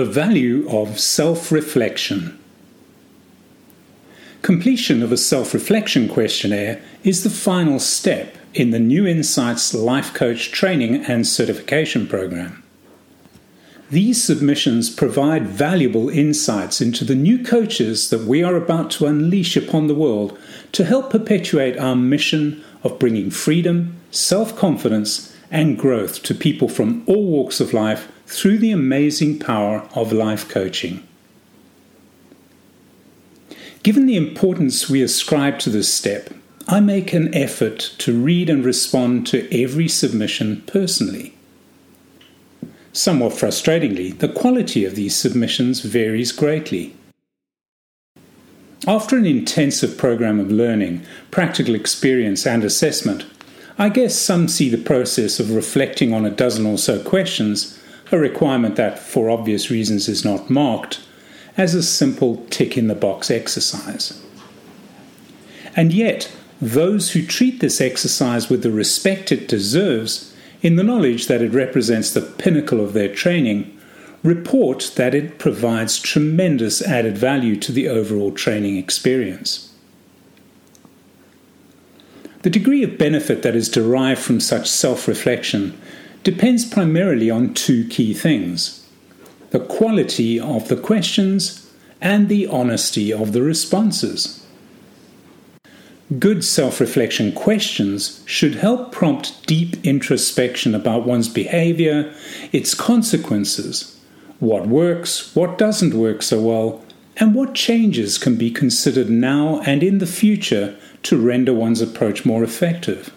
The 0.00 0.06
value 0.06 0.66
of 0.70 0.98
self 0.98 1.52
reflection. 1.52 2.38
Completion 4.40 5.02
of 5.02 5.12
a 5.12 5.18
self 5.18 5.52
reflection 5.52 6.08
questionnaire 6.08 6.80
is 7.04 7.22
the 7.22 7.28
final 7.28 7.78
step 7.78 8.34
in 8.54 8.70
the 8.70 8.78
New 8.78 9.06
Insights 9.06 9.74
Life 9.74 10.14
Coach 10.14 10.52
training 10.52 11.04
and 11.04 11.26
certification 11.26 12.06
program. 12.06 12.62
These 13.90 14.24
submissions 14.24 14.88
provide 14.88 15.46
valuable 15.46 16.08
insights 16.08 16.80
into 16.80 17.04
the 17.04 17.14
new 17.14 17.44
coaches 17.44 18.08
that 18.08 18.24
we 18.24 18.42
are 18.42 18.56
about 18.56 18.90
to 18.92 19.06
unleash 19.06 19.54
upon 19.54 19.86
the 19.86 19.94
world 19.94 20.38
to 20.72 20.86
help 20.86 21.10
perpetuate 21.10 21.76
our 21.76 21.94
mission 21.94 22.64
of 22.82 22.98
bringing 22.98 23.30
freedom, 23.30 24.00
self 24.10 24.56
confidence, 24.56 25.36
and 25.50 25.78
growth 25.78 26.22
to 26.22 26.34
people 26.34 26.68
from 26.68 27.02
all 27.06 27.26
walks 27.26 27.60
of 27.60 27.72
life 27.72 28.10
through 28.26 28.58
the 28.58 28.70
amazing 28.70 29.38
power 29.38 29.88
of 29.94 30.12
life 30.12 30.48
coaching. 30.48 31.06
Given 33.82 34.06
the 34.06 34.16
importance 34.16 34.90
we 34.90 35.02
ascribe 35.02 35.58
to 35.60 35.70
this 35.70 35.92
step, 35.92 36.30
I 36.68 36.80
make 36.80 37.12
an 37.12 37.34
effort 37.34 37.78
to 37.98 38.16
read 38.16 38.48
and 38.48 38.64
respond 38.64 39.26
to 39.28 39.48
every 39.52 39.88
submission 39.88 40.62
personally. 40.66 41.34
Somewhat 42.92 43.32
frustratingly, 43.32 44.18
the 44.18 44.28
quality 44.28 44.84
of 44.84 44.94
these 44.94 45.16
submissions 45.16 45.80
varies 45.80 46.30
greatly. 46.30 46.94
After 48.86 49.16
an 49.16 49.26
intensive 49.26 49.96
program 49.98 50.38
of 50.40 50.50
learning, 50.50 51.04
practical 51.30 51.74
experience, 51.74 52.46
and 52.46 52.64
assessment, 52.64 53.24
I 53.80 53.88
guess 53.88 54.14
some 54.14 54.46
see 54.46 54.68
the 54.68 54.76
process 54.76 55.40
of 55.40 55.52
reflecting 55.52 56.12
on 56.12 56.26
a 56.26 56.30
dozen 56.30 56.66
or 56.66 56.76
so 56.76 57.02
questions, 57.02 57.80
a 58.12 58.18
requirement 58.18 58.76
that, 58.76 58.98
for 58.98 59.30
obvious 59.30 59.70
reasons, 59.70 60.06
is 60.06 60.22
not 60.22 60.50
marked, 60.50 61.00
as 61.56 61.74
a 61.74 61.82
simple 61.82 62.44
tick 62.50 62.76
in 62.76 62.88
the 62.88 62.94
box 62.94 63.30
exercise. 63.30 64.22
And 65.74 65.94
yet, 65.94 66.30
those 66.60 67.12
who 67.12 67.24
treat 67.24 67.60
this 67.60 67.80
exercise 67.80 68.50
with 68.50 68.62
the 68.62 68.70
respect 68.70 69.32
it 69.32 69.48
deserves, 69.48 70.36
in 70.60 70.76
the 70.76 70.84
knowledge 70.84 71.26
that 71.28 71.40
it 71.40 71.54
represents 71.54 72.12
the 72.12 72.20
pinnacle 72.20 72.82
of 72.82 72.92
their 72.92 73.08
training, 73.08 73.74
report 74.22 74.92
that 74.96 75.14
it 75.14 75.38
provides 75.38 75.98
tremendous 75.98 76.82
added 76.82 77.16
value 77.16 77.56
to 77.56 77.72
the 77.72 77.88
overall 77.88 78.30
training 78.30 78.76
experience. 78.76 79.69
The 82.42 82.50
degree 82.50 82.82
of 82.82 82.96
benefit 82.96 83.42
that 83.42 83.54
is 83.54 83.68
derived 83.68 84.20
from 84.20 84.40
such 84.40 84.68
self 84.68 85.06
reflection 85.06 85.78
depends 86.22 86.64
primarily 86.64 87.30
on 87.30 87.54
two 87.54 87.86
key 87.88 88.14
things 88.14 88.86
the 89.50 89.60
quality 89.60 90.38
of 90.38 90.68
the 90.68 90.76
questions, 90.76 91.70
and 92.00 92.28
the 92.28 92.46
honesty 92.46 93.12
of 93.12 93.32
the 93.32 93.42
responses. 93.42 94.46
Good 96.18 96.44
self 96.44 96.80
reflection 96.80 97.32
questions 97.32 98.22
should 98.26 98.56
help 98.56 98.90
prompt 98.90 99.46
deep 99.46 99.76
introspection 99.84 100.74
about 100.74 101.06
one's 101.06 101.28
behavior, 101.28 102.12
its 102.52 102.74
consequences, 102.74 104.00
what 104.38 104.66
works, 104.66 105.34
what 105.36 105.58
doesn't 105.58 105.94
work 105.94 106.22
so 106.22 106.40
well, 106.40 106.84
and 107.20 107.34
what 107.34 107.54
changes 107.54 108.16
can 108.16 108.36
be 108.36 108.50
considered 108.50 109.10
now 109.10 109.60
and 109.66 109.82
in 109.82 109.98
the 109.98 110.06
future 110.06 110.74
to 111.02 111.20
render 111.20 111.52
one's 111.52 111.82
approach 111.82 112.24
more 112.24 112.42
effective. 112.42 113.12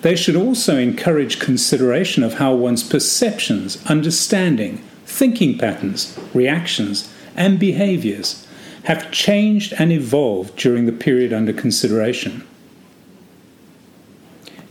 They 0.00 0.16
should 0.16 0.36
also 0.36 0.78
encourage 0.78 1.38
consideration 1.38 2.22
of 2.22 2.34
how 2.34 2.54
one's 2.54 2.82
perceptions, 2.82 3.84
understanding, 3.84 4.78
thinking 5.04 5.58
patterns, 5.58 6.18
reactions, 6.32 7.12
and 7.36 7.58
behaviors 7.58 8.46
have 8.84 9.12
changed 9.12 9.74
and 9.78 9.92
evolved 9.92 10.56
during 10.56 10.86
the 10.86 10.92
period 10.92 11.34
under 11.34 11.52
consideration. 11.52 12.46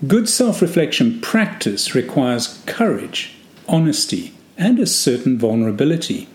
Good 0.07 0.27
self 0.27 0.61
reflection 0.61 1.21
practice 1.21 1.94
requires 1.94 2.63
courage, 2.65 3.35
honesty, 3.67 4.33
and 4.57 4.79
a 4.79 4.88
certain 4.88 5.38
vulnerability. 5.38 6.27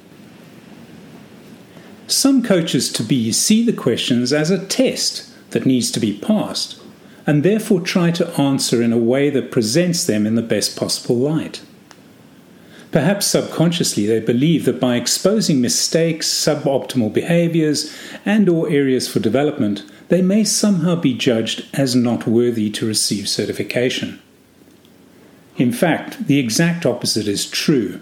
Some 2.15 2.45
coaches 2.45 2.93
to 2.93 3.03
be 3.03 3.33
see 3.33 3.65
the 3.65 3.73
questions 3.73 4.33
as 4.33 4.49
a 4.49 4.65
test 4.65 5.29
that 5.51 5.67
needs 5.67 5.91
to 5.91 5.99
be 5.99 6.17
passed 6.17 6.81
and 7.27 7.43
therefore 7.43 7.81
try 7.81 8.13
to 8.13 8.41
answer 8.41 8.81
in 8.81 8.93
a 8.93 8.99
way 8.99 9.31
that 9.31 9.51
presents 9.51 10.05
them 10.05 10.25
in 10.25 10.37
the 10.37 10.43
best 10.43 10.77
possible 10.77 11.17
light. 11.17 11.61
Perhaps 12.93 13.27
subconsciously 13.27 14.07
they 14.07 14.21
believe 14.21 14.65
that 14.65 14.79
by 14.79 14.95
exposing 14.95 15.61
mistakes, 15.61 16.29
suboptimal 16.29 17.13
behaviors, 17.13 17.93
and 18.25 18.49
or 18.49 18.71
areas 18.71 19.09
for 19.09 19.19
development, 19.19 19.83
they 20.09 20.23
may 20.23 20.45
somehow 20.45 20.95
be 20.95 21.15
judged 21.15 21.67
as 21.75 21.97
not 21.97 22.29
worthy 22.29 22.71
to 22.71 22.87
receive 22.87 23.29
certification. 23.29 24.23
In 25.57 25.73
fact, 25.73 26.29
the 26.29 26.39
exact 26.39 26.87
opposite 26.87 27.27
is 27.27 27.51
true. 27.51 28.01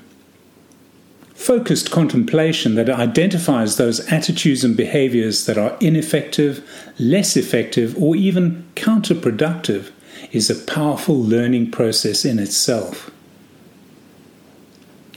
Focused 1.43 1.91
contemplation 1.91 2.77
that 2.77 2.89
identifies 2.89 3.77
those 3.77 3.99
attitudes 4.13 4.63
and 4.63 4.77
behaviors 4.77 5.45
that 5.47 5.59
are 5.59 5.77
ineffective, 5.81 6.65
less 7.01 7.37
effective, 7.37 8.01
or 8.01 8.15
even 8.15 8.65
counterproductive 8.77 9.91
is 10.31 10.49
a 10.49 10.73
powerful 10.73 11.21
learning 11.21 11.73
process 11.73 12.25
in 12.25 12.39
itself. 12.39 13.11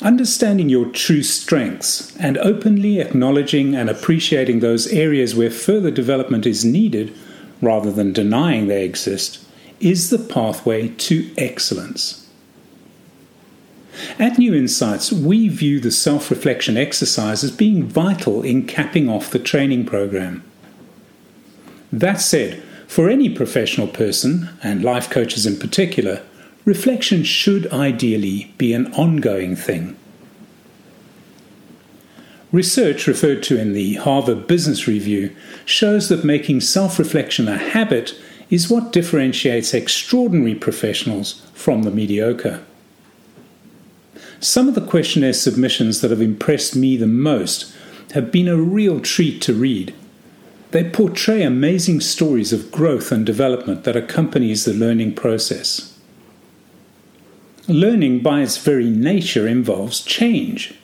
Understanding 0.01 0.67
your 0.67 0.87
true 0.87 1.21
strengths 1.21 2.17
and 2.17 2.39
openly 2.39 2.99
acknowledging 2.99 3.75
and 3.75 3.87
appreciating 3.87 4.61
those 4.61 4.87
areas 4.87 5.35
where 5.35 5.51
further 5.51 5.91
development 5.91 6.47
is 6.47 6.65
needed, 6.65 7.15
rather 7.61 7.91
than 7.91 8.13
denying 8.13 8.65
they 8.65 8.83
exist, 8.83 9.45
is 9.79 10.09
the 10.09 10.17
pathway 10.17 10.87
to 10.87 11.31
excellence. 11.37 12.24
At 14.19 14.37
New 14.37 14.53
Insights, 14.53 15.11
we 15.11 15.47
view 15.47 15.79
the 15.79 15.91
self 15.91 16.29
reflection 16.29 16.77
exercise 16.77 17.43
as 17.43 17.51
being 17.51 17.83
vital 17.83 18.41
in 18.41 18.65
capping 18.65 19.09
off 19.09 19.31
the 19.31 19.39
training 19.39 19.85
program. 19.85 20.43
That 21.91 22.21
said, 22.21 22.61
for 22.87 23.09
any 23.09 23.29
professional 23.29 23.87
person, 23.87 24.49
and 24.63 24.83
life 24.83 25.09
coaches 25.09 25.45
in 25.45 25.57
particular, 25.57 26.21
reflection 26.65 27.23
should 27.23 27.71
ideally 27.71 28.53
be 28.57 28.73
an 28.73 28.93
ongoing 28.93 29.55
thing. 29.55 29.95
Research 32.51 33.07
referred 33.07 33.43
to 33.43 33.59
in 33.59 33.73
the 33.73 33.95
Harvard 33.95 34.47
Business 34.47 34.87
Review 34.87 35.35
shows 35.65 36.09
that 36.09 36.23
making 36.23 36.61
self 36.61 36.97
reflection 36.97 37.47
a 37.47 37.57
habit 37.57 38.17
is 38.49 38.69
what 38.69 38.93
differentiates 38.93 39.73
extraordinary 39.73 40.55
professionals 40.55 41.45
from 41.53 41.83
the 41.83 41.91
mediocre. 41.91 42.63
Some 44.39 44.67
of 44.67 44.75
the 44.75 44.81
questionnaire 44.81 45.33
submissions 45.33 46.01
that 46.01 46.11
have 46.11 46.21
impressed 46.21 46.75
me 46.75 46.97
the 46.97 47.07
most 47.07 47.73
have 48.13 48.31
been 48.31 48.47
a 48.47 48.57
real 48.57 48.99
treat 48.99 49.41
to 49.43 49.53
read. 49.53 49.93
They 50.71 50.89
portray 50.89 51.43
amazing 51.43 52.01
stories 52.01 52.51
of 52.51 52.71
growth 52.71 53.11
and 53.11 53.25
development 53.25 53.83
that 53.85 53.95
accompanies 53.95 54.65
the 54.65 54.73
learning 54.73 55.15
process. 55.15 55.97
Learning, 57.67 58.19
by 58.19 58.41
its 58.41 58.57
very 58.57 58.89
nature, 58.89 59.47
involves 59.47 60.01
change. 60.01 60.75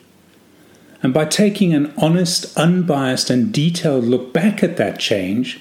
And 1.02 1.12
by 1.12 1.26
taking 1.26 1.74
an 1.74 1.92
honest, 1.96 2.56
unbiased, 2.56 3.28
and 3.30 3.52
detailed 3.52 4.04
look 4.04 4.32
back 4.32 4.62
at 4.62 4.76
that 4.78 4.98
change, 4.98 5.60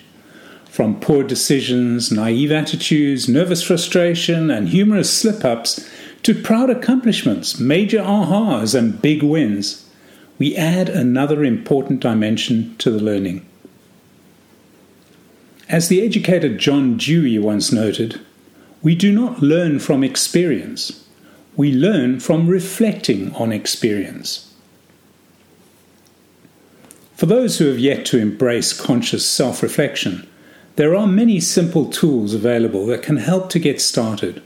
from 0.66 1.00
poor 1.00 1.24
decisions, 1.24 2.12
naive 2.12 2.52
attitudes, 2.52 3.28
nervous 3.28 3.62
frustration, 3.62 4.50
and 4.50 4.70
humorous 4.70 5.14
slip 5.14 5.44
ups, 5.44 5.86
to 6.24 6.36
proud 6.36 6.70
accomplishments, 6.70 7.60
major 7.60 8.00
ahas, 8.00 8.76
and 8.78 9.02
big 9.02 9.24
wins, 9.24 9.90
we 10.38 10.56
add 10.56 10.90
another 10.90 11.44
important 11.44 12.00
dimension 12.00 12.76
to 12.78 12.92
the 12.92 13.00
learning. 13.00 13.46
As 15.70 15.88
the 15.88 16.04
educator 16.04 16.56
John 16.56 16.98
Dewey 16.98 17.40
once 17.40 17.72
noted, 17.72 18.20
we 18.82 18.96
do 18.96 19.12
not 19.12 19.42
learn 19.42 19.80
from 19.80 20.04
experience, 20.04 21.08
we 21.56 21.72
learn 21.72 22.20
from 22.20 22.48
reflecting 22.48 23.34
on 23.36 23.52
experience. 23.52 24.54
For 27.16 27.26
those 27.28 27.60
who 27.60 27.68
have 27.68 27.78
yet 27.78 28.06
to 28.08 28.18
embrace 28.18 28.74
conscious 28.74 29.30
self 29.30 29.62
reflection, 29.62 30.28
there 30.76 30.96
are 30.96 31.06
many 31.06 31.40
simple 31.40 31.86
tools 31.86 32.34
available 32.34 32.86
that 32.88 33.04
can 33.04 33.18
help 33.18 33.50
to 33.52 33.60
get 33.60 33.80
started. 33.80 34.42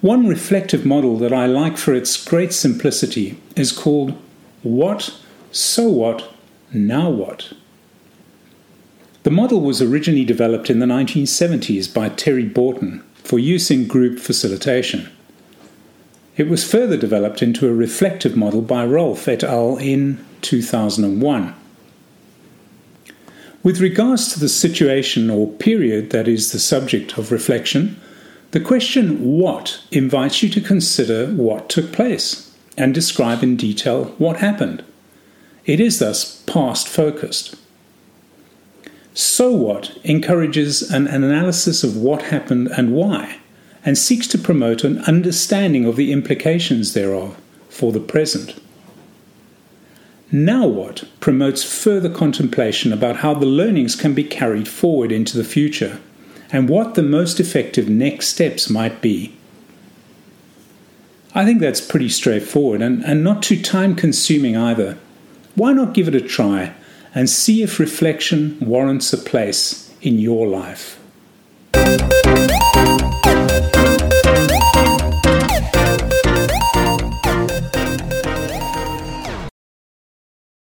One 0.00 0.28
reflective 0.28 0.86
model 0.86 1.18
that 1.18 1.32
I 1.32 1.46
like 1.46 1.76
for 1.76 1.92
its 1.92 2.22
great 2.22 2.52
simplicity 2.52 3.36
is 3.56 3.72
called 3.72 4.16
What, 4.62 5.18
So 5.50 5.88
What, 5.88 6.32
Now 6.72 7.10
What. 7.10 7.52
The 9.24 9.32
model 9.32 9.60
was 9.60 9.82
originally 9.82 10.24
developed 10.24 10.70
in 10.70 10.78
the 10.78 10.86
1970s 10.86 11.92
by 11.92 12.10
Terry 12.10 12.44
Borton 12.44 13.02
for 13.24 13.40
use 13.40 13.72
in 13.72 13.88
group 13.88 14.20
facilitation. 14.20 15.10
It 16.36 16.48
was 16.48 16.70
further 16.70 16.96
developed 16.96 17.42
into 17.42 17.68
a 17.68 17.74
reflective 17.74 18.36
model 18.36 18.62
by 18.62 18.86
Rolfe 18.86 19.26
et 19.26 19.42
al. 19.42 19.76
in 19.78 20.24
2001. 20.42 21.54
With 23.64 23.80
regards 23.80 24.32
to 24.32 24.38
the 24.38 24.48
situation 24.48 25.28
or 25.28 25.48
period 25.48 26.10
that 26.10 26.28
is 26.28 26.52
the 26.52 26.60
subject 26.60 27.18
of 27.18 27.32
reflection, 27.32 28.00
the 28.50 28.60
question 28.60 29.38
what 29.38 29.82
invites 29.90 30.42
you 30.42 30.48
to 30.48 30.60
consider 30.60 31.26
what 31.26 31.68
took 31.68 31.92
place 31.92 32.56
and 32.78 32.94
describe 32.94 33.42
in 33.42 33.56
detail 33.56 34.06
what 34.16 34.38
happened. 34.38 34.82
It 35.66 35.80
is 35.80 35.98
thus 35.98 36.40
past 36.46 36.88
focused. 36.88 37.56
So 39.12 39.50
what 39.50 39.98
encourages 40.02 40.90
an 40.90 41.08
analysis 41.08 41.84
of 41.84 41.96
what 41.96 42.22
happened 42.22 42.68
and 42.68 42.94
why, 42.94 43.38
and 43.84 43.98
seeks 43.98 44.26
to 44.28 44.38
promote 44.38 44.82
an 44.82 45.00
understanding 45.00 45.84
of 45.84 45.96
the 45.96 46.10
implications 46.10 46.94
thereof 46.94 47.36
for 47.68 47.92
the 47.92 48.00
present. 48.00 48.58
Now 50.32 50.66
what 50.66 51.04
promotes 51.20 51.64
further 51.64 52.08
contemplation 52.08 52.92
about 52.94 53.16
how 53.16 53.34
the 53.34 53.46
learnings 53.46 53.94
can 53.94 54.14
be 54.14 54.24
carried 54.24 54.68
forward 54.68 55.12
into 55.12 55.36
the 55.36 55.44
future 55.44 56.00
and 56.50 56.68
what 56.68 56.94
the 56.94 57.02
most 57.02 57.40
effective 57.40 57.88
next 57.88 58.28
steps 58.28 58.70
might 58.70 59.00
be. 59.00 59.34
I 61.34 61.44
think 61.44 61.60
that's 61.60 61.80
pretty 61.80 62.08
straightforward 62.08 62.80
and, 62.80 63.04
and 63.04 63.22
not 63.22 63.42
too 63.42 63.60
time 63.60 63.94
consuming 63.94 64.56
either. 64.56 64.98
Why 65.54 65.72
not 65.72 65.94
give 65.94 66.08
it 66.08 66.14
a 66.14 66.20
try 66.20 66.74
and 67.14 67.28
see 67.28 67.62
if 67.62 67.78
reflection 67.78 68.58
warrants 68.60 69.12
a 69.12 69.18
place 69.18 69.92
in 70.00 70.18
your 70.18 70.46
life? 70.46 70.98